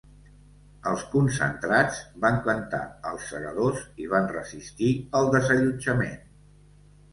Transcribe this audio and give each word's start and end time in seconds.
Els 0.91 1.03
concentrats 1.11 1.99
van 2.23 2.39
cantar 2.47 2.81
‘Els 3.11 3.29
segadors’ 3.35 3.85
i 4.07 4.11
van 4.15 4.27
resistir 4.35 4.91
el 5.23 5.33
desallotjament. 5.39 6.21